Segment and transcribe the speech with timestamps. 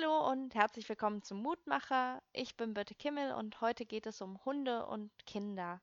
[0.00, 2.22] Hallo und herzlich willkommen zum Mutmacher.
[2.32, 5.80] Ich bin Birte Kimmel und heute geht es um Hunde und Kinder.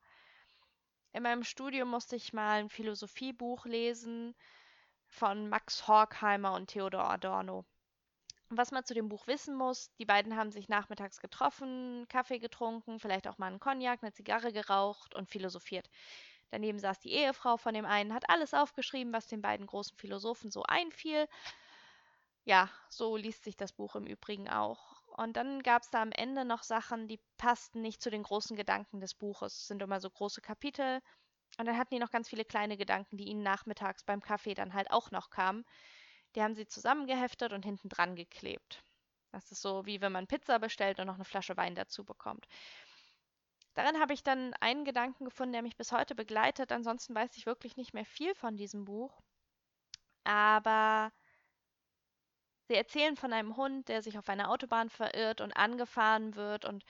[1.12, 4.34] In meinem Studium musste ich mal ein Philosophiebuch lesen
[5.06, 7.66] von Max Horkheimer und Theodor Adorno.
[8.48, 13.00] Was man zu dem Buch wissen muss, die beiden haben sich nachmittags getroffen, Kaffee getrunken,
[13.00, 15.90] vielleicht auch mal einen Cognac, eine Zigarre geraucht und philosophiert.
[16.52, 20.52] Daneben saß die Ehefrau von dem einen, hat alles aufgeschrieben, was den beiden großen Philosophen
[20.52, 21.28] so einfiel
[22.46, 25.02] ja, so liest sich das Buch im Übrigen auch.
[25.18, 28.56] Und dann gab es da am Ende noch Sachen, die passten nicht zu den großen
[28.56, 29.54] Gedanken des Buches.
[29.54, 31.02] Es sind immer so große Kapitel.
[31.58, 34.74] Und dann hatten die noch ganz viele kleine Gedanken, die ihnen nachmittags beim Kaffee dann
[34.74, 35.66] halt auch noch kamen.
[36.36, 38.84] Die haben sie zusammengeheftet und hinten dran geklebt.
[39.32, 42.46] Das ist so, wie wenn man Pizza bestellt und noch eine Flasche Wein dazu bekommt.
[43.74, 46.72] Darin habe ich dann einen Gedanken gefunden, der mich bis heute begleitet.
[46.72, 49.22] Ansonsten weiß ich wirklich nicht mehr viel von diesem Buch.
[50.24, 51.12] Aber
[52.68, 56.84] Sie erzählen von einem Hund, der sich auf einer Autobahn verirrt und angefahren wird und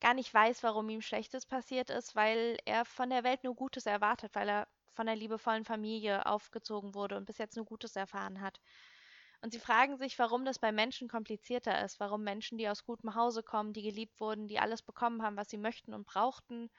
[0.00, 3.86] gar nicht weiß, warum ihm Schlechtes passiert ist, weil er von der Welt nur Gutes
[3.86, 8.40] erwartet, weil er von einer liebevollen Familie aufgezogen wurde und bis jetzt nur Gutes erfahren
[8.40, 8.60] hat.
[9.42, 13.14] Und sie fragen sich, warum das bei Menschen komplizierter ist, warum Menschen, die aus gutem
[13.14, 16.70] Hause kommen, die geliebt wurden, die alles bekommen haben, was sie möchten und brauchten,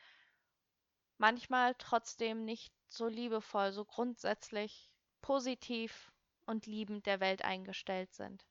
[1.17, 6.11] manchmal trotzdem nicht so liebevoll, so grundsätzlich positiv
[6.51, 8.45] und liebend der Welt eingestellt sind.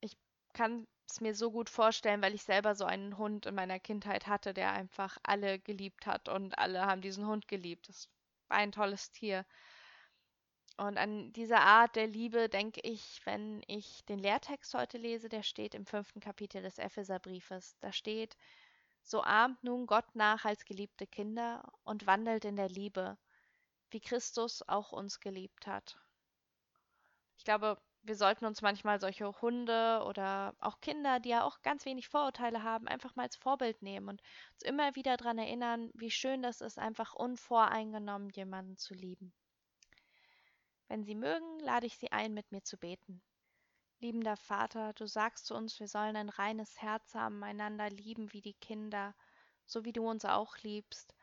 [0.00, 0.16] Ich
[0.52, 4.26] kann es mir so gut vorstellen, weil ich selber so einen Hund in meiner Kindheit
[4.26, 7.88] hatte, der einfach alle geliebt hat und alle haben diesen Hund geliebt.
[7.88, 8.08] Das
[8.48, 9.44] war ein tolles Tier.
[10.76, 15.42] Und an diese Art der Liebe denke ich, wenn ich den Lehrtext heute lese, der
[15.42, 17.76] steht im fünften Kapitel des Epheserbriefes.
[17.80, 18.36] Da steht,
[19.02, 23.18] so ahmt nun Gott nach als geliebte Kinder und wandelt in der Liebe,
[23.90, 25.98] wie Christus auch uns geliebt hat.
[27.40, 31.86] Ich glaube, wir sollten uns manchmal solche Hunde oder auch Kinder, die ja auch ganz
[31.86, 34.20] wenig Vorurteile haben, einfach mal als Vorbild nehmen und
[34.52, 39.32] uns immer wieder daran erinnern, wie schön das ist, einfach unvoreingenommen jemanden zu lieben.
[40.88, 43.22] Wenn Sie mögen, lade ich Sie ein, mit mir zu beten.
[44.00, 48.42] Liebender Vater, du sagst zu uns, wir sollen ein reines Herz haben, einander lieben wie
[48.42, 49.14] die Kinder,
[49.64, 51.14] so wie du uns auch liebst.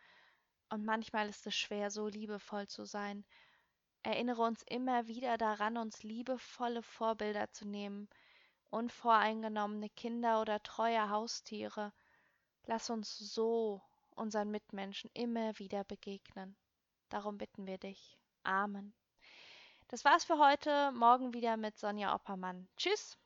[0.69, 3.23] Und manchmal ist es schwer, so liebevoll zu sein,
[4.07, 8.07] Erinnere uns immer wieder daran, uns liebevolle Vorbilder zu nehmen,
[8.69, 11.91] unvoreingenommene Kinder oder treue Haustiere.
[12.67, 13.81] Lass uns so
[14.15, 16.55] unseren Mitmenschen immer wieder begegnen.
[17.09, 18.17] Darum bitten wir dich.
[18.43, 18.93] Amen.
[19.89, 20.93] Das war's für heute.
[20.93, 22.69] Morgen wieder mit Sonja Oppermann.
[22.77, 23.17] Tschüss.